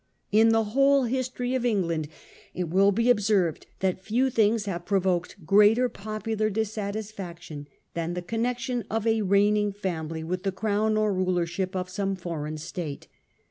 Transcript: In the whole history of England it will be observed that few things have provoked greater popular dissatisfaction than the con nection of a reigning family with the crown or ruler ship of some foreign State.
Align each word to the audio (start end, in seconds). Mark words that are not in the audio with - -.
In 0.31 0.49
the 0.49 0.63
whole 0.63 1.03
history 1.03 1.53
of 1.53 1.63
England 1.63 2.07
it 2.55 2.69
will 2.69 2.91
be 2.91 3.11
observed 3.11 3.67
that 3.81 4.01
few 4.03 4.31
things 4.31 4.65
have 4.65 4.83
provoked 4.83 5.45
greater 5.45 5.89
popular 5.89 6.49
dissatisfaction 6.49 7.67
than 7.93 8.15
the 8.15 8.23
con 8.23 8.39
nection 8.41 8.83
of 8.89 9.05
a 9.05 9.21
reigning 9.21 9.71
family 9.71 10.23
with 10.23 10.41
the 10.41 10.51
crown 10.51 10.97
or 10.97 11.13
ruler 11.13 11.45
ship 11.45 11.75
of 11.75 11.87
some 11.87 12.15
foreign 12.15 12.57
State. 12.57 13.09